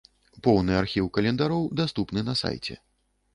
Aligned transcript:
Поўны 0.45 0.75
архіў 0.83 1.09
календароў 1.17 1.69
даступны 1.81 2.25
на 2.31 2.35
сайце. 2.41 2.81